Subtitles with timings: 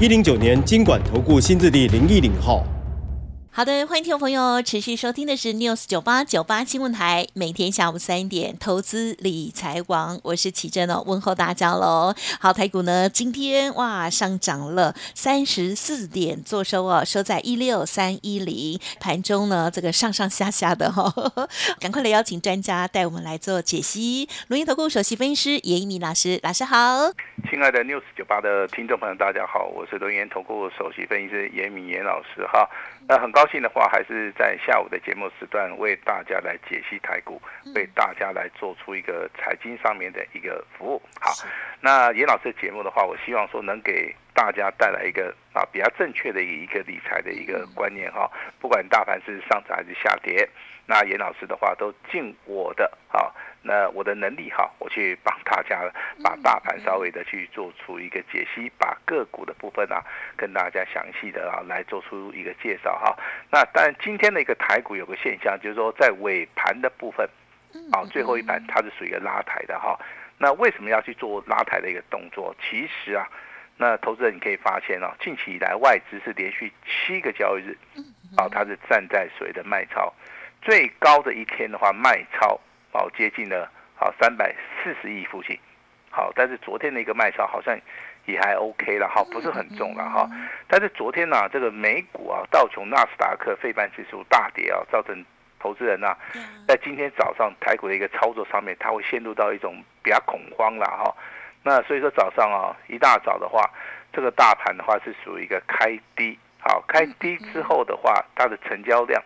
[0.00, 2.66] 一零九年金管投顾新字第零一零号。
[3.56, 12.12] 好的，欢迎听众朋友持续收听的是 News 九八九八新闻台，每天下午三点投资理财王，我是启珍哦，问候大家喽。
[12.40, 21.14] 好，台股呢今天哇上涨了三十四点，做收哦，收在一六三一零，盘中呢这个上上下下的哈，
[21.78, 24.28] 赶快来邀请专家带我们来做解析。
[24.48, 27.12] 龙岩投顾首席分析师严一鸣老师，老师好。
[27.48, 32.68] 亲爱的 News 九八的听众朋友，大家好，我是龙岩投顾首席分析师严敏严老师哈。
[33.06, 37.40] 那很高兴的话，还是在下午的节目时段为大家来解析台股，
[37.74, 41.02] 为大家来做出一个财经上面的一个服务。
[41.20, 41.30] 好，
[41.80, 48.30] 那严老师的节目的话，我希望说能给大家带来一个啊比较正确的一个理财的一个观念哈。
[48.58, 50.48] 不管大盘是上涨还是下跌，
[50.86, 53.32] 那严老师的话都尽我的啊。
[53.66, 55.90] 那我的能力哈，我去帮大家
[56.22, 60.04] 把大盘稍微的去做出一个解析，把个股的部分啊，
[60.36, 63.16] 跟大家详细的啊来做出一个介绍哈。
[63.50, 67.26] 那但今天的一个台股有个现象，就是说在尾盘的部分，
[67.90, 69.98] 啊最后一盘它是属于一个拉抬的哈。
[70.36, 72.54] 那为什么要去做拉抬的一个动作？
[72.60, 73.26] 其实啊，
[73.78, 77.78] 那投资人你可以发现啊，近期以来外资是连续七个交易日，
[78.36, 80.12] 啊它是站在所谓的卖超，
[80.64, 82.58] 最高的一天的话卖超。
[82.90, 85.58] 好，接近了好三百四十亿附近，
[86.10, 87.76] 好，但是昨天的一个卖超好像
[88.24, 90.30] 也还 OK 了哈，不是很重了哈。
[90.68, 95.24] 但是昨天呢，这个美股啊，道琼纳斯达克费半指数大跌啊，造成
[95.58, 96.16] 投资人呐，
[96.68, 101.12] 在今天早上台股的一个操作上面，他会陷入到一种比较恐慌了哈。
[101.64, 103.68] 那所以说早上啊，一大早的话，
[104.12, 109.20] 这个大盘的话是属于一个开低，好，开低之后的话，它的成交量。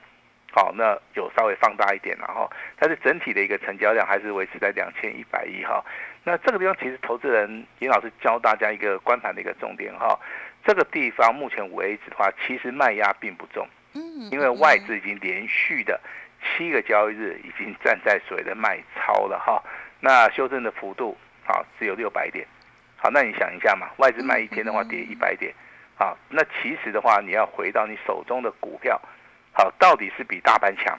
[0.58, 5.80] 好，那有稍微放大一点了哈，但是整体的一个成交量还是维持在两千一百亿哈。
[6.24, 10.18] 那这个地方其实投资人尹老师教大家一个观盘的一个重点哈，
[10.64, 14.02] 这个地方目前为止的话，其实卖压并不重，嗯，
[14.32, 16.00] 因为外资已经连续的
[16.42, 19.62] 七个交易日已经站在所谓的卖超了哈。
[20.00, 22.44] 那修正的幅度好只有六百点，
[22.96, 25.54] 好，那你想一下嘛，外资卖一天的话跌一百点，
[25.94, 29.00] 好，那其实的话你要回到你手中的股票。
[29.58, 30.96] 好，到底是比大盘强，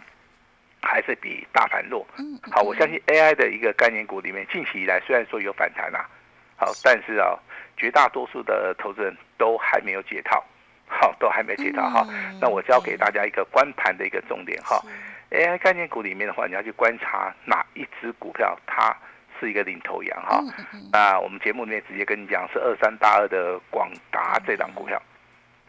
[0.81, 2.05] 还是比大盘弱？
[2.17, 6.05] 嗯，好，我相信 AI 的一个概念股里面，近期以来虽然说有反弹啊，
[6.57, 7.39] 好，但是啊，
[7.77, 10.43] 绝大多数的投资人都还没有解套，
[10.89, 12.05] 好，都还没解套哈。
[12.41, 14.83] 那我教给大家一个观盘的一个重点哈
[15.31, 18.93] ，AI 概念股里面的话，你要去观察哪一只股票它
[19.39, 20.43] 是一个领头羊哈。
[20.91, 25.01] 那我们节目里面直接跟你讲，是二三八二的广达这档股票。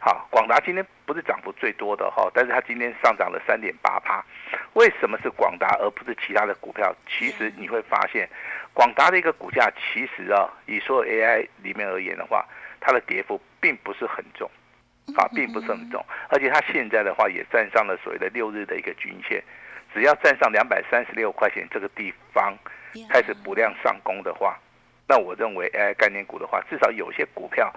[0.02, 4.24] 好，广达今天不是涨幅最多的哈，但是它今天上涨了三点八趴。
[4.72, 6.90] 为什么是广达而不是其他的股票？
[7.06, 8.26] 其实你会发现，
[8.72, 12.46] 广达的一个股价其实啊，以所有 AI 里面而言的话，
[12.80, 14.50] 它的跌幅并不是很重，
[15.14, 16.02] 啊，并不是很重。
[16.30, 19.44] 而且它现在的话也站上了所谓的六日的一个均线，
[19.92, 22.56] 只要站上两百三十六块钱这个地方
[23.10, 24.58] 开始补量上攻的话，
[25.06, 27.70] 那我认为 AI 概念股的话，至少有些股票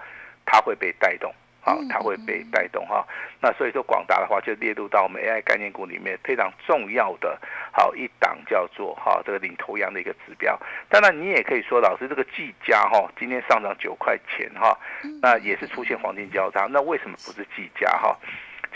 [0.46, 1.30] 它会被带动。
[1.64, 3.02] 好，它会被带动哈。
[3.40, 7.40] 那所以说，广达的话就列入到我们 AI 概念股里面非常重要的，
[7.72, 10.60] 好一档叫做哈这个领头羊的一个指标。
[10.90, 14.78] 当然，你也可以说，老师这个技嘉哈今天上涨九块钱哈，
[15.22, 16.66] 那也是出现黄金交叉。
[16.70, 18.14] 那为什么不是技嘉哈？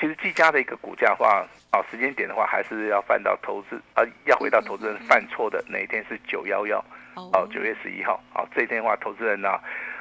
[0.00, 6.82] 其实技嘉的一个股价的话，啊时间点的话，还是要犯到投资啊，要回到投资人犯错的那一天是九幺幺，
[7.16, 9.50] 哦九月十一号，好这一天的话，投资人呢，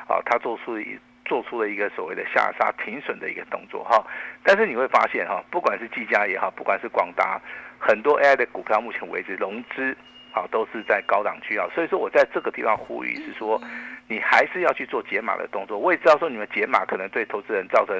[0.07, 0.97] 啊他做出一。
[1.27, 4.01] 做出了一个所谓的下杀停损的一个动作哈，
[4.43, 7.39] 但是你会发现哈，不管是技嘉也好，不管是广达，
[7.77, 9.95] 很多 AI 的股票目前为止融资
[10.31, 13.61] 好都是在高档区啊，所以说我在这个地方呼吁是说，
[14.07, 15.77] 你还是要去做解码的动作。
[15.77, 17.95] 我也知道说你们解码可能对投资人造成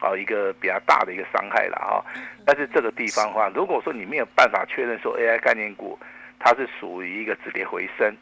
[0.00, 2.04] 啊一个比较大的一个伤害了哈，
[2.44, 5.98] 但是这个地方的话，如果说你没有办法确认说 AI 概念股
[6.38, 8.14] 它是属于一个止跌回升。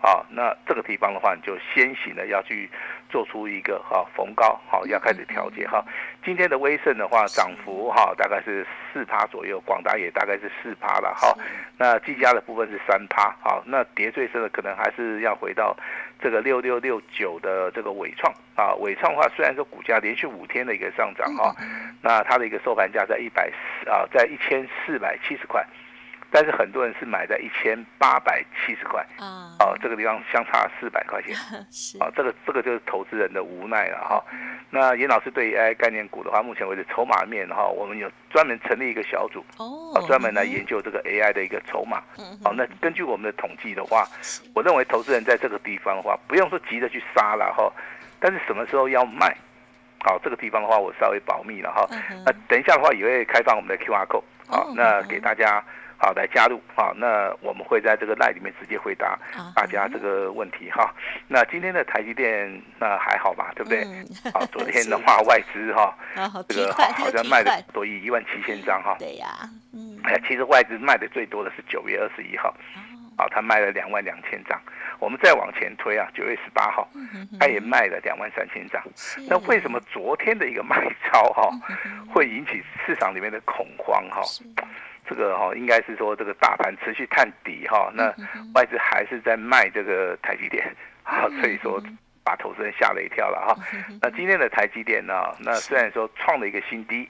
[0.00, 2.70] 啊，那这个地方的话，你就先行的要去
[3.10, 5.84] 做出一个哈逢高，好要开始调节哈。
[6.24, 11.36] 今天的威盛的话，涨幅哈大概是四趴左右，广达也大概是四趴了哈。
[11.76, 15.76] 那技嘉的部分是三趴，好，那跌最深的可能还是要回到
[16.20, 18.74] 这个六六六九的这个伟创啊。
[18.76, 21.54] 伟创的话，虽然说股价连续五天的一个上涨哈，
[22.00, 25.64] 那它的一个收盘价在一百四啊，在一千四百七十块。
[26.30, 31.34] 但是很多人是买在一千八百七十块啊，哦，这个地方相差四百块钱，
[31.72, 34.22] 是啊，这个这个就是投资人的无奈了哈。
[34.70, 42.02] 那严老师对 AI 概念股的话，目前为止筹码面哈，我们有专门成立一个小组哦，专门来研究这个 AI 的一个筹码。
[42.44, 44.06] 好，那根据我们的统计的话，
[44.54, 47.72] 我认为投资人在这个地方的话，不用说急着去杀了哈，
[48.20, 49.34] 但是什么时候要卖？
[50.04, 51.88] 好，这个地方的话，我稍微保密了哈。
[52.26, 55.64] 那等一下的话，也会开放我们的 QR code，好，那给大家。
[56.00, 59.18] 好，来加入好，那我们会在这个赖里面直接回答
[59.54, 60.94] 大家这个问题哈。
[61.26, 62.48] 那今天的台积电
[62.78, 63.84] 那还好吧，对不对？
[64.32, 65.92] 好，昨天的 话外资哈，
[66.48, 68.94] 这个好像卖的多一一万七千张哈。
[68.98, 69.26] 对呀，
[69.74, 72.54] 嗯，哎，其实外资卖的最多的是九月二十一号，
[73.16, 74.56] 好，他卖了两万两千张。
[75.00, 76.88] 我们再往前推啊，九月十八号，
[77.38, 78.82] 他也卖了两万三千张。
[79.28, 81.50] 那为什么昨天的一个卖超哈，
[82.12, 84.22] 会引起市场里面的恐慌哈？
[85.08, 88.12] 这个哈应该是说这个大盘持续探底哈，那
[88.54, 90.70] 外资还是在卖这个台积电
[91.02, 91.82] 啊，所以说
[92.22, 93.56] 把投资人吓了一跳了哈。
[94.02, 97.08] 那今天的台积电呢，那虽然说创了一个新低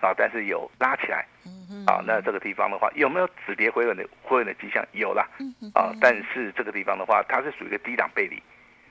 [0.00, 1.24] 啊，但是有拉起来
[1.86, 4.84] 啊，那这个地方的话有没有止跌回稳的回稳的迹象？
[4.92, 5.22] 有了
[5.74, 8.42] 啊，但是这个地方的话，它是属于一个低档背离。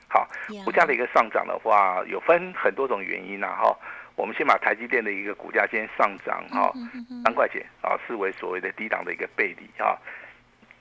[0.10, 0.26] 好，
[0.64, 3.78] 股价的一个上涨的话，有分很多种原因呐哈。
[4.18, 6.74] 我们先把台积电的一个股价先上涨哈，
[7.24, 9.96] 三块钱啊，视为所谓的低档的一个背离哈。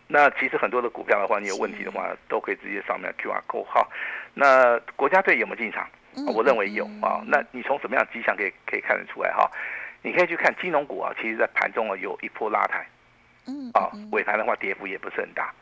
[0.08, 3.86] 那其实很多的股票的话，你有问题的话，都可以直接上面 Q R code 哈。
[4.32, 5.86] 那国家队有没有进场？
[6.34, 7.22] 我认为有啊。
[7.26, 9.50] 那你从什么样的迹象可以可以看得出来哈？
[10.00, 12.86] 你可以去看金融股啊，其实在盘中啊有一波拉抬，
[13.46, 15.52] 嗯，啊尾盘的话跌幅也不是很大。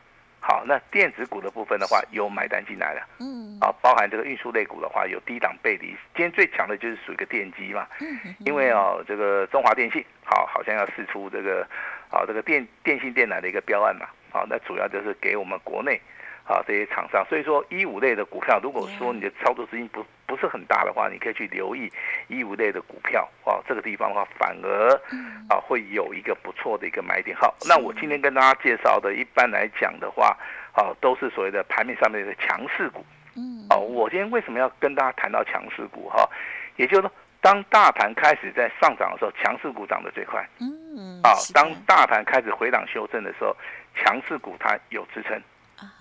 [0.47, 5.87] 好，那电子股的部分的话，有买单进来了，嗯，啊，包含这个运输类股的话，有低档背离。
[6.13, 11.67] 今天最强的就是属于一个电机嘛，嗯，因为哦，这个中华电信，好，好像要试出这个，
[12.11, 15.99] 啊，这个电电信电缆的一个标案嘛，好，那主要就是给我们国内。
[16.45, 21.91] 啊，这些厂商，所以说一五类的股票，如果说你的操作资金不不是很大的话，你可以去留意
[22.27, 24.93] 一五类的股票，啊，这个地方的话，反而
[25.49, 27.35] 啊会有一个不错的一个买点。
[27.35, 30.37] 好，那我今天跟大家介绍的，一般来讲的话，
[30.73, 33.03] 啊，都是所谓的盘面上面的强势股。
[33.35, 36.07] 嗯，啊，我今天为什么要跟大家谈到强势股？
[36.09, 36.29] 哈，
[36.75, 37.11] 也就是说，
[37.41, 40.47] 当大盘开始在上涨的时候，强势股涨得最快。
[40.59, 43.55] 嗯，啊，当大盘开始回档修正的时候，
[43.95, 45.41] 强势股它有支撑。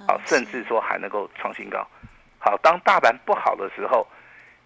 [0.06, 1.86] 好，甚至说还能够创新高。
[2.38, 4.06] 好，当大盘不好的时候，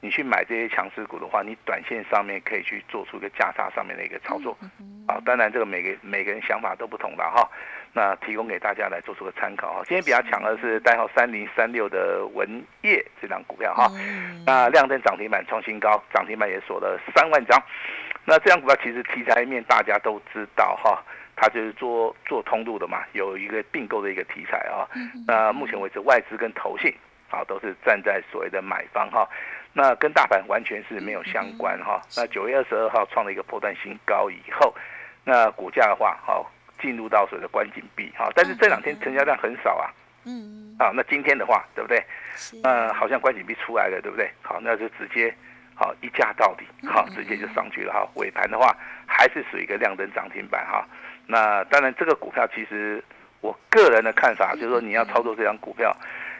[0.00, 4.56] 你去买这些强势股的话，你短线上面可以去做出一个价差上面的一个操作。
[5.06, 7.48] 好，当然这个每个每个人想法都不同了哈。
[7.92, 9.82] 那提供给大家来做出个参考哈。
[9.86, 13.90] 今天比较强的是代号三零三六的文业这张股票哈。
[14.44, 17.60] 那亮灯涨停板创新高，涨停板也锁了三万张。
[18.24, 21.02] 那这张股票其实题材面大家都知道哈。
[21.40, 24.82] 它就是做做通路的嘛，有一个并购的一个题材啊。
[25.24, 26.92] 那目前为止，外资跟投信
[27.30, 29.28] 啊都是站在所谓的买方哈。
[29.72, 32.02] 那跟大盘完全是没有相关哈。
[32.16, 34.74] 那九月二十二号创了一个破断新高以后，
[35.22, 36.50] 那股价的话，好
[36.80, 38.28] 进入到所谓的关紧闭哈。
[38.34, 39.94] 但是这两天成交量很少啊。
[40.24, 40.74] 嗯。
[40.78, 42.02] 啊，那今天的话，对不对？
[42.64, 44.30] 呃，好像关紧闭出来了，对不对？
[44.42, 45.32] 好，那就直接
[45.74, 48.08] 好一价到底，好直接就上去了哈。
[48.14, 48.76] 尾盘的话，
[49.06, 50.86] 还是属于一个亮灯涨停板哈。
[51.30, 53.04] 那当然，这个股票其实
[53.42, 55.94] 我个人的看法就是说，你要操作这张股票，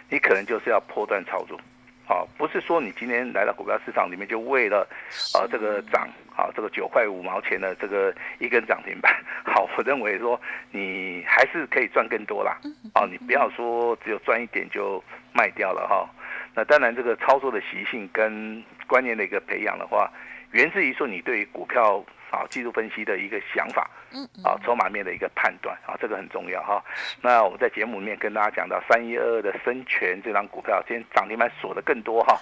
[0.09, 1.61] 你可能就是要破断操作，
[2.07, 4.89] 好，不是说你今天来到股票市场里面就为了，
[5.35, 9.15] 啊，这个涨，好，这个九块五毛钱的这个一根涨停板，
[9.45, 10.41] 好，我认为说
[10.71, 12.57] 你还是可以赚更多啦，
[12.95, 15.05] 哦，你不要说只有赚一点就
[15.35, 16.09] 卖掉了哈。
[16.55, 20.11] 那当然，这个操作的习性跟观念的一个培养的话，
[20.53, 22.03] 源自于说你对股票。
[22.31, 26.83] 啊，技术分析的一个想法，嗯，啊，筹码面的一个判断，啊，这个很重要哈。
[27.23, 32.39] 那我们在节目里面跟大家讲到三一二二的深全这张股票，今天涨停板锁的更多哈，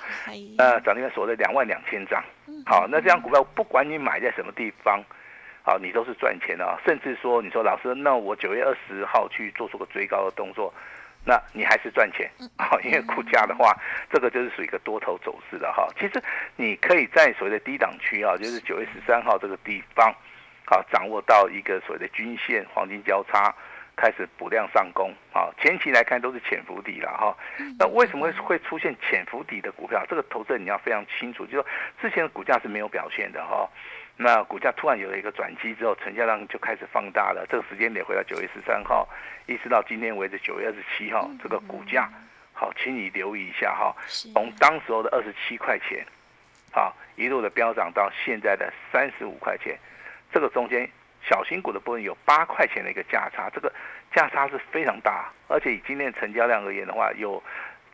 [0.58, 2.22] 呃，涨停板锁了两万两千张，
[2.66, 5.02] 好，那这张股票不管你买在什么地方，
[5.62, 6.78] 好，你都是赚钱的啊。
[6.84, 10.72] 甚至说，你说老师，那我九月二十号去做出个追高的动作。
[11.26, 13.76] 那你还是赚钱啊，因为股价的话，
[14.08, 15.88] 这个就是属于一个多头走势的哈。
[15.98, 16.22] 其实
[16.54, 20.14] 你可以在所谓的低档区啊，就是九月十三号这个地方，
[20.64, 23.52] 好掌握到一个所谓的均线黄金交叉，
[23.96, 27.36] 开始补量上攻，啊，前期来看都是潜伏底了哈。
[27.76, 30.06] 那为什么会会出现潜伏底的股票？
[30.08, 31.66] 这个投资人你要非常清楚，就是说
[32.00, 33.68] 之前的股价是没有表现的哈。
[34.18, 37.46] 那股价突然有了一个转机之后，成交量就开始放大了。
[37.50, 39.06] 这个时间点回到九月十三号，
[39.46, 42.10] 一直到今天为止九月二十七号，这个股价
[42.54, 43.94] 好，请你留意一下哈。
[44.32, 46.02] 从当时候的二十七块钱，
[46.72, 49.78] 好，一路的飙涨到现在的三十五块钱，
[50.32, 50.88] 这个中间
[51.22, 53.70] 小型股的部分有八块钱的一个价差，这个
[54.14, 57.42] 价差是非常大，而且以今天成交量而言的话，有。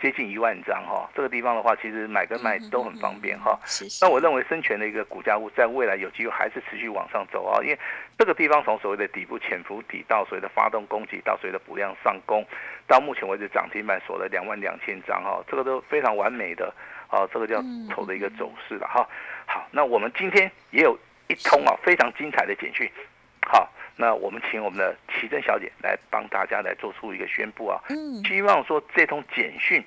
[0.03, 3.57] 接近一万张哈，这个地方的话，其实买跟卖都很方便哈。
[4.01, 7.79] 那我认为生全的一个股价物在未来有机会还是持续往上走啊，因为
[8.19, 12.45] 这个地方从所谓的底部潜伏底到所谓的发动攻击，到所谓的补量上攻，
[12.89, 16.75] 到目前为止涨停板锁了两万两千张哈，这个都非常完美的
[17.09, 19.09] 啊，这个叫头的一个走势了哈。
[19.47, 22.91] 好，那我们今天也有一通啊非常精彩的简讯，
[23.47, 27.81] 好，那我们请我们的奇珍小姐来帮大家来做出一个宣布啊，
[28.27, 29.83] 希望说这通简讯。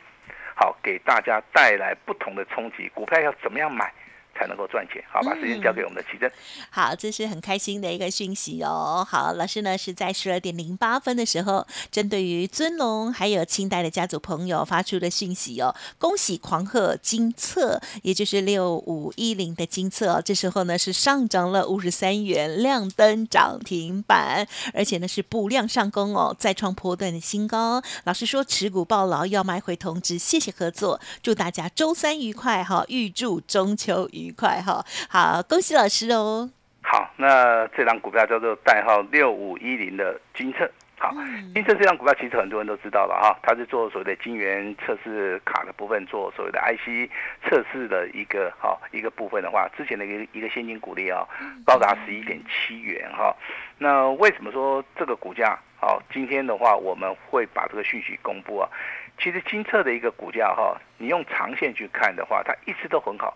[0.57, 2.87] 好，给大家带来不同的冲击。
[2.95, 3.91] 股票要怎么样买？
[4.37, 6.29] 才能够赚钱，好，把时间交给我们的奇珍。
[6.69, 9.07] 好，这是很开心的一个讯息哦。
[9.09, 15.73] 好，老师呢是在十二点零八分的时候，针对于尊龙还有清代的家族朋友发出的讯息哦。
[15.97, 27.81] 恭喜狂贺金策，也就是六五一零的金策，这时候呢是上涨了五十三元，亮灯涨停板，而且呢是补量上攻哦，再创波段的新高。
[28.03, 34.24] 老师说持股抱牢，要买回通知，谢谢合作，祝大家周三愉快哈，预祝中秋愉。
[34.25, 36.49] 愉快哈，好，恭喜老师哦。
[36.81, 40.69] 好，那这张股票叫做代号六五一零的金策。
[40.97, 41.13] 好，
[41.53, 47.11] 金策这张股票其实很多人都知道了哈，它是做所谓的晶圆测试卡的部分，做所谓的 IC
[47.43, 51.27] 测试的一个哈一个部分的话，之前的一个一个现金股利啊，
[51.65, 53.35] 高达十一点七元哈。
[53.77, 56.01] 那为什么说这个股价好？
[56.13, 58.69] 今天的话，我们会把这个讯息公布啊。
[59.19, 63.35] 其实金策的一个股价哈，你用长线去看的话，它一直都很好。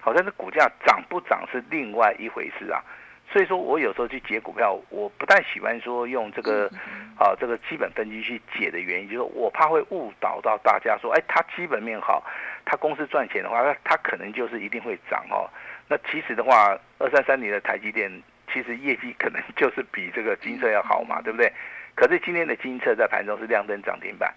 [0.00, 2.82] 好像是股价涨不涨是另外一回事啊，
[3.30, 6.70] 所以说我有时候去解股票，我不太喜欢说用这个，
[7.18, 12.24] 啊这个基本分析去解的原因，就是我怕会误导到大家说，哎，它基本面好，
[12.64, 15.50] 它公司赚钱的话，那它可能就是一定会涨哦。
[15.88, 18.10] 那其实的话，二三三年的台积电
[18.52, 21.52] 其实业绩可能就是比这个金色要好嘛，对不对？
[21.94, 24.32] 可是今天的金色在盘中是亮灯涨停板，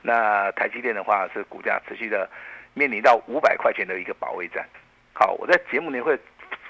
[0.00, 2.28] 那台积电的话是股价持续的
[2.72, 4.64] 面临到五百块钱的一个保卫战。
[5.20, 6.18] 好，我在节目里会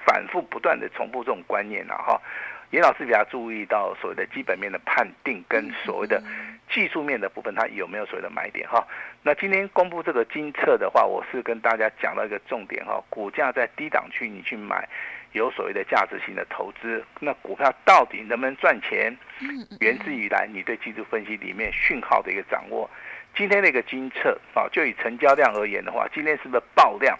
[0.04, 2.20] 反复不断的重复这种观念了哈。
[2.72, 6.20] 严老师比较注意到所谓的基本面的判定跟所谓的
[6.68, 8.84] 技术面的部分，它有没有所谓的买点哈？
[9.22, 14.88] 那今天公布这个金策的话，我是跟大家讲到一个重点哈，股价在低档区你去买，
[15.30, 19.16] 有所谓的价值型的投资，那股票到底能不能赚钱？
[19.78, 22.90] 源自于来你对技术分析里面讯号的一个掌握。
[23.36, 27.16] 今天那个金策啊，就以成交量而言的话，今天是不是爆量？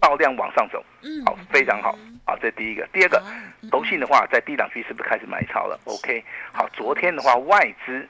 [0.00, 2.86] 爆量往上走，嗯，好，非常好，好，这是第一个。
[2.92, 3.22] 第二个，
[3.70, 8.08] 投信的话，在低档区是不是开始买超了？OK，好，昨天的话，外资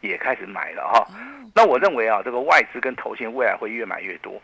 [0.00, 1.06] 也开始买了哈。
[1.54, 4.40] 那我认为啊，这个外资跟投信未来会越买越多，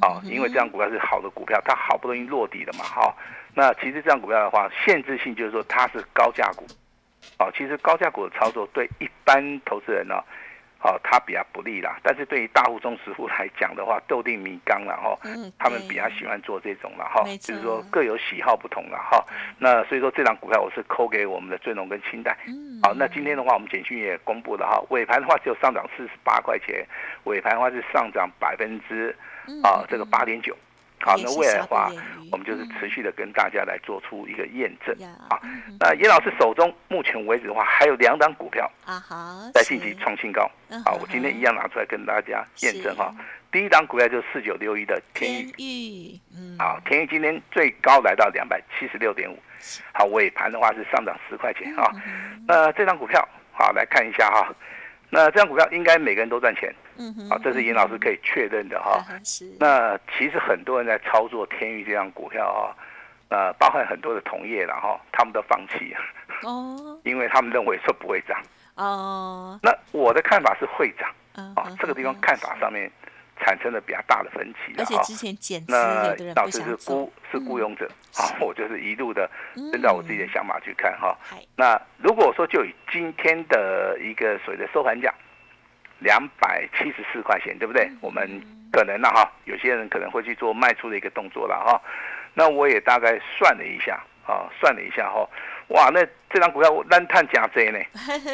[0.00, 3.14] 啊，因为这张股票是好的股票，它好不容易落地了嘛，哈。
[3.54, 6.66] 那其实这张股票的话，限制性就是说它是高价股，
[7.36, 10.14] 啊，其实高价股的操作对一般投资人呢。
[10.82, 11.96] 好，它比较不利啦。
[12.02, 15.16] 但是对于大户中实户来讲的话，豆定米缸了哈，
[15.56, 19.24] 他们比较喜欢做这种了哈，就是说各有喜好不同了哈。
[19.58, 22.36] 那所以说这档股票我是扣给我们的尊龙跟清代。
[22.82, 26.84] 好，那今天的话我们简讯也公布了哈，尾盘的话只有上涨四十八块钱，
[27.24, 29.14] 尾盘的话是上涨百分之
[29.62, 30.56] 啊这个八点九。
[31.02, 31.90] 好，那未来的话，
[32.30, 34.96] 我们就是持续的跟大家来做出一个验证
[35.28, 35.36] 啊。
[35.80, 40.48] 那严老师手中目前为止的话，还有两档股票啊，好，在近期创新高。
[40.84, 43.12] 好，我今天一样拿出来跟大家验证哈。
[43.50, 49.38] 第一档股票就是四九六一的天宇，嗯，好，天宇今天最高来到两百七十六点五，
[49.92, 51.90] 好，尾盘的话是上涨十块钱啊。
[52.46, 54.54] 那这张股票，好来看一下哈。
[55.14, 59.04] 那这张股票应该每个人都赚钱，嗯哼，好，这是尹老师可以确认的哈。
[59.22, 59.44] 是。
[59.60, 62.72] 那其实很多人在操作天域这张股票啊，
[63.28, 65.94] 呃，包含很多的同业了哈，他们都放弃，
[66.44, 68.42] 哦，因为他们认为说不会涨，
[68.76, 69.60] 哦。
[69.62, 72.90] 那我的看法是会涨，啊，这个地方看法上面。
[73.38, 79.28] 产生了比较大的分歧而且之前减资，有的人不是孤是雇佣者，好，我就是一路的
[79.72, 81.16] 按照我自己的想法去看哈。
[81.56, 85.12] 那如果说就以今天的一个所谓的收盘价
[85.98, 87.90] 两百七十四块钱，对不对？
[88.00, 88.28] 我们
[88.72, 91.80] 可能呢哈，有些人可能会去做卖出的一个动作了哈。
[92.34, 95.28] 那我也大概算了一下啊，算了一下哈，
[95.68, 97.78] 哇，那这张股票单探假 J 呢，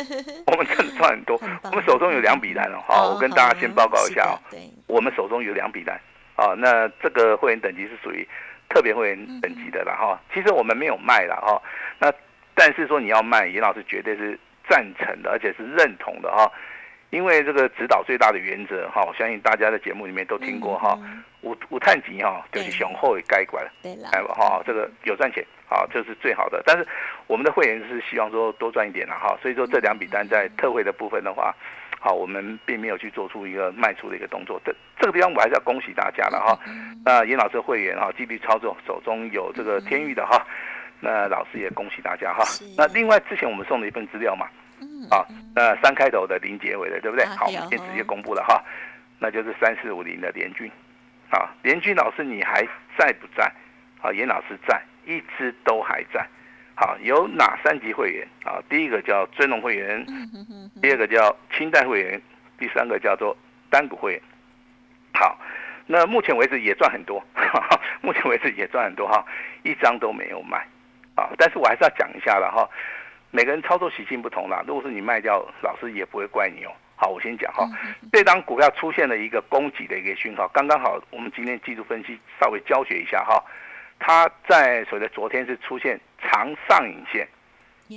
[0.46, 1.40] 我们真的赚很多。
[1.64, 4.34] 我们手中有两笔单哦，好，我跟大家先报告一下哦。
[4.50, 6.00] 对，我们手中有两笔单，
[6.36, 8.26] 啊，那这个会员等级是属于
[8.68, 10.18] 特别会员等级的了哈。
[10.34, 11.60] 其实我们没有卖了哈，
[11.98, 12.12] 那
[12.54, 16.50] 但是说你要卖，严老师绝对是赞成的，而且是认同的哈。
[17.10, 20.98] 因为这个指导最大的原则哈，我相信大家在节目里面都听过哈。
[21.42, 26.62] 五五探级哈，就是雄厚的该管，对了，哎哈，这个有赚钱，好，这是最好的。
[26.64, 26.86] 但是
[27.26, 31.54] 我们的会员是希望说多赚一点了哈，所以说这两笔单在特惠的部分的话，
[32.00, 34.60] 好，我们并没有去做出一个卖出的一个动作。
[34.64, 36.58] 这这个地方我还是要恭喜大家了哈。
[37.04, 40.46] 那严老师会员哈，继续操作，手中有这个天域的哈，
[41.00, 42.44] 那老师也恭喜大家哈。
[42.76, 44.46] 那另外之前我们送了一份资料嘛。
[45.10, 47.24] 啊，那三开头的零结尾的，对不对？
[47.26, 48.62] 好，我们先直接公布了哈，
[49.18, 50.70] 那就是三四五零的联军。
[51.30, 52.62] 啊，联军老师你还
[52.96, 53.50] 在不在？
[54.00, 56.24] 啊，严老师在，一直都还在。
[56.76, 58.28] 好，有哪三级会员？
[58.44, 60.04] 啊，第一个叫尊龙会员，
[60.80, 62.20] 第二个叫清代会员，
[62.58, 63.36] 第三个叫做
[63.70, 64.22] 单股会员。
[65.12, 65.36] 好，
[65.86, 67.20] 那目前为止也赚很多，
[68.00, 69.24] 目前为止也赚很多哈，
[69.64, 70.58] 一张都没有卖。
[71.16, 72.68] 啊，但是我还是要讲一下了哈。
[73.32, 76.70] 每个人操作习性不同啦，如果是你卖掉，老师也不会怪你哦。
[76.94, 77.68] 好，我先讲哈，
[78.12, 83.42] 这张股票出现了一个供给的一个讯号，刚刚好，我们今天技术分析稍微教学一下哈。
[83.98, 87.28] 它在所谓的昨天是出现长上影线，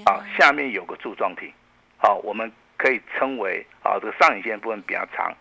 [0.06, 1.54] 啊，下面有个柱状体，
[1.98, 5.34] 好，我们可以称为啊这个上影线部分比较长，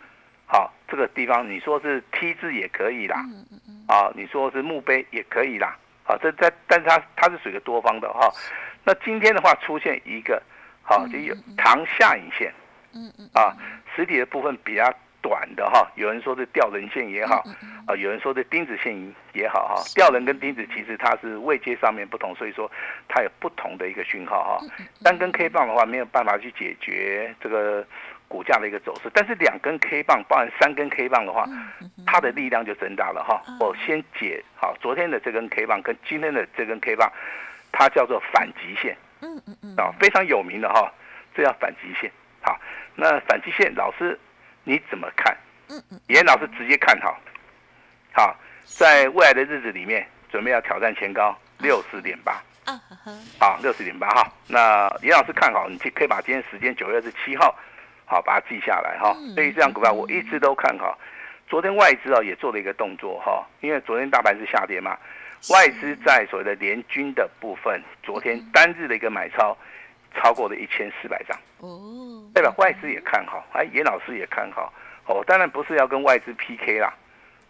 [0.47, 3.25] 好，这个地方你说是 T 字也可以啦，
[3.89, 8.31] 啊，你说是墓碑也可以啦，好，这在但是它它是属于多方的哈。
[8.85, 10.43] 那今天的话出现一个，
[10.83, 12.53] 好，就有长下影线，
[12.95, 13.57] 嗯嗯，啊，
[13.95, 17.45] 实体的部分比较短的哈，有人说是吊人线也好，
[17.87, 18.97] 啊，有人说是钉子线
[19.33, 22.71] 也好哈，吊人跟钉子其实它是位阶上面不同，所以说
[23.09, 24.85] 它有不同的一个讯号哈。
[25.03, 27.87] 单根 K 棒的话没有办法去解决这个
[28.29, 31.47] 股价的一个走势，但是两根 K 棒，包含三根 K 棒的话，
[32.07, 33.43] 它的力量就增大了哈。
[33.61, 37.11] 我先解好昨天的这根 K 棒跟今天的这根 K 棒。
[37.73, 40.93] 它叫做反极线，嗯嗯嗯，啊，非常有名的哈，
[41.33, 42.11] 这叫反极线。
[42.43, 42.59] 好，
[42.97, 44.19] 那反极线老师
[44.71, 45.37] 你怎么看？
[45.69, 47.19] 嗯嗯，严老师直接看好，
[48.13, 52.81] 好，在未来的日子里面，准备要挑战前高六十点八，啊
[53.41, 54.33] 好，六十点八哈。
[54.47, 57.53] 那严老师看好，你可可以把今天时间九月二十七号，
[58.07, 59.13] 好，把它记下来哈。
[59.35, 60.97] 对于这样股票我一直都看好。
[61.49, 64.97] 昨天外资啊也做了一个动作哈，因为昨天大盘是下跌嘛。
[65.49, 69.57] 外资在所谓的联军的部分，昨天单日的一个买超
[70.15, 74.73] 超过了一千四百张，哦，代表外资也看好，哎，严老师也看好，
[75.07, 76.93] 哦，当然不是要跟外资 PK 啦，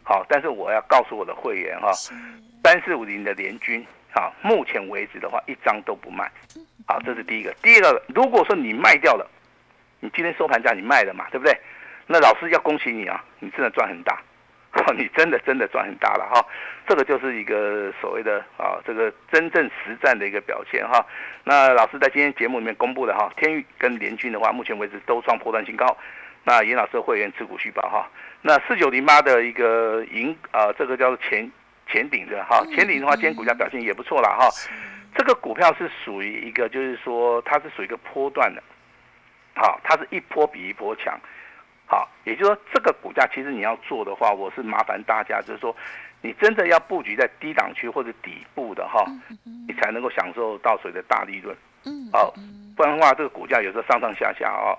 [0.03, 1.92] 好，但是我要告诉我的会员哈，
[2.62, 6.31] 三四五零的联军，好，目前为止的话一张都不卖，
[6.87, 9.29] 好，这是第一个，第二个，如果说你卖掉了，
[10.01, 11.57] 你今天收盘价你卖了嘛，对不对？
[12.07, 14.20] 那老师要恭喜你啊，你真的赚很大。
[14.97, 16.45] 你真的真的赚很大了哈，
[16.87, 21.05] 这个就是一个所谓的啊，这个真正实战的一个表现哈。
[21.45, 25.97] 那老师在今天节目里面公布的哈，天宇跟联军的话，目前为止都创破断新高。
[26.45, 28.09] 那严老师会员持股续保哈。
[28.43, 31.51] 那四九零八的一个银啊，这个叫做前
[31.87, 34.49] 前顶的哈，前顶的话，今天股价表现也不错了哈。
[35.14, 38.62] 这个股票是属于一个，就是说它是属于一个波段的，
[39.55, 41.19] 好，它是一波比一波强。
[41.90, 45.74] 好，也就是说，这个股价其实你要做的话，我是麻烦大家，就是说，
[46.22, 49.05] 你真的要布局在低档区或者底部的哈，
[49.66, 51.57] 你才能够享受到水的大利润。
[51.85, 52.33] 嗯，哦，
[52.76, 54.79] 不然的话，这个股价有时候上上下下哦，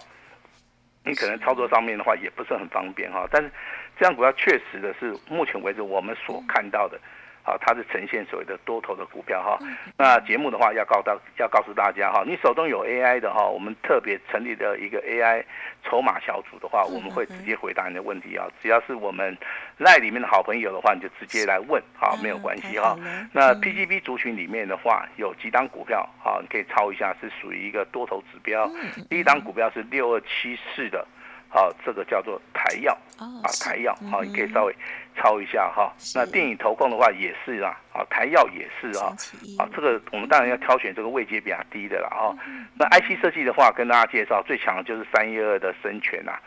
[1.03, 3.27] 你可能操作上面的话也不是很方便哈。
[3.29, 3.51] 但是，
[3.99, 6.97] 这样股票确实的是目前为止我们所看到的。
[7.43, 9.57] 好，它是呈现所谓的多头的股票哈。
[9.97, 15.43] 那节目的话要告到要告诉大家哈，你手中有 AI 的哈，我们特别成立的一个 AI
[15.83, 18.47] 筹码小组的话，我们会直接回答你的问题啊。
[18.61, 19.35] 只要是我们
[19.77, 22.95] 赖里面的好朋友的话，你就直接来问，好，没有关系哈。
[23.31, 28.69] 那 PGB 族群里面的话，有几档股票，好，你可以抄一下，是属于一个多头指标。
[29.09, 31.05] 第一档股票是六二七四的。
[31.53, 34.73] 好，这个叫做台药啊，台药好，你可以稍微
[35.17, 35.91] 抄一下哈。
[36.15, 39.13] 那电影投控的话也是啊，啊，台药也是啊，
[39.59, 42.33] 啊，这个我们当然要挑选这个位阶比较低的了哈。
[42.79, 46.39] 那 IC 设计的话，跟大家介绍最强的就是三一二的生全呐。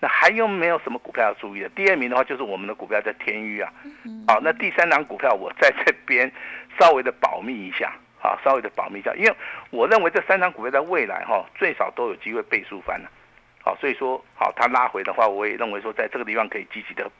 [0.00, 1.68] 那还有没有什么股票要注意的？
[1.70, 3.70] 第二名的话就是我们的股票在天域啊。
[4.26, 6.32] 好，那第三档股票我在这边
[6.80, 7.92] 稍微的保密一下
[8.22, 9.34] 啊，稍微的保密一下，因为
[9.68, 13.10] 我认为这三档股票在未来哈最少都有机会倍数翻了。
[13.66, 17.10] 好，所以说好，它拉回的话，我也认为说，在这个地方可以积极的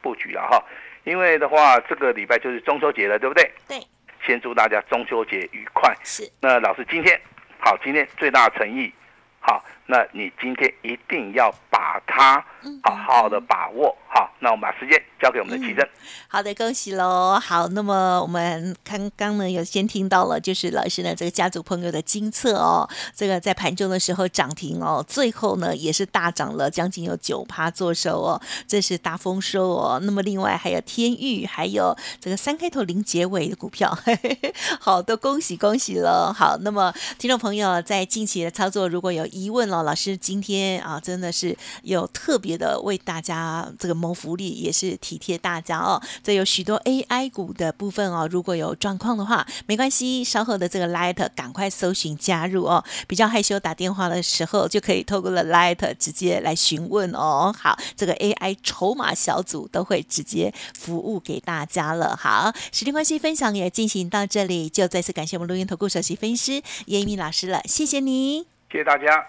[0.00, 0.60] 布局了哈。
[1.04, 3.48] 因为的话，这个礼拜就是中秋节了，对不对？
[3.68, 3.78] 对。
[4.26, 5.94] 先祝大家中秋节愉快。
[6.02, 7.20] 是，那老师今天
[7.60, 8.92] 好，今天最大的诚意，
[9.38, 12.44] 好，那你今天一定要把它
[12.82, 13.96] 好好的把握。
[14.14, 15.88] 好，那我们把时间交给我们的奇珍。
[16.28, 17.40] 好的，恭喜喽！
[17.42, 29.98] 好，那么我们刚刚呢有先听到了，就是老师呢这个家族朋友的金策哦，这个在盘中的时候涨停哦，最后呢也是大涨了将近有九趴做手哦，这是大丰收哦。
[30.02, 36.34] 那么另外还有天域，还有这个三开头零结尾的股票，嘿 嘿好，都恭喜恭喜了。
[36.36, 44.02] 好，那么听众朋友在近期的操作如果有疑问老师今天啊真的是有特别的为大家这个。
[44.02, 52.82] 谋福利也是体贴大家哦，这有许多 AI 股的部分哦，如果有状况的话，没关系，稍后的这个 Light 赶快搜寻加入哦。
[53.06, 57.54] 比较害羞打电话的时候，就可以透过了 Light 直接来询问哦。
[57.56, 62.16] 好，这个 AI 筹码小组都会直接服务给大家了。
[62.16, 69.22] 好，时间关系，分享也进行到这里，就再次感谢我们录音投顾首席分析师叶一鸣老师了，谢谢你，谢谢大家。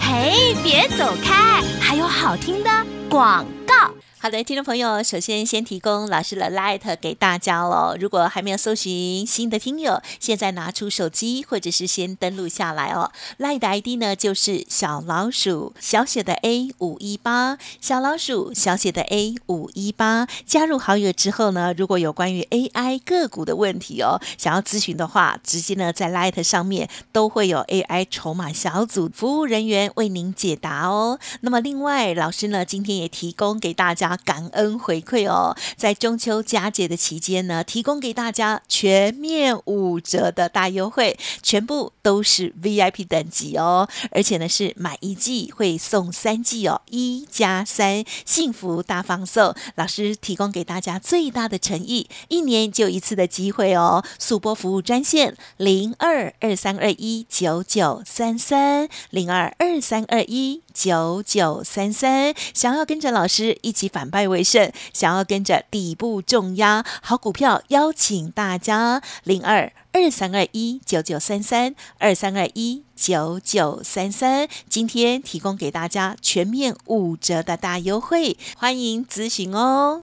[0.00, 2.70] 嘿，别走开，还有好听的
[3.08, 3.79] 广告。
[4.22, 7.96] 好的，听众朋友，首先先提供老师的 Light 给大家喽。
[7.98, 13.10] 如果还没有搜寻新的听友，现在拿出手机或者是先登录下来哦。
[13.38, 20.28] Light 的 ID 呢就是小老鼠小写的 A 五一八，小老鼠小写的 A 五一八。
[20.44, 31.18] 加入好友之后呢，如果有关于 AI 个股的问题哦，想要咨询的话，直接呢在 Light 上面都会有 AI 筹码小组服务人员为您解答哦。
[31.40, 34.20] 那么另外，老师呢今天也提供给大家家。
[34.30, 49.52] 感恩回馈哦，在中秋佳节的期间呢，提供给大家全面五折的大优惠，全部都是 VIP 等级哦，而且呢是买一季会送三季哦，一加三幸福大放送。
[49.74, 60.62] 老师提供给大家最大的诚意，一年就一次的机会哦，速播服务专线零二二三二一九九三三零二二三二一。
[60.72, 80.02] 九九三三，想要跟着老师一起反败为胜，想要跟着底部重压好股票，邀请大家零二二三二一九九三三二三二一九九三三，今天提供给大家全面五折的大优惠，欢迎咨询哦。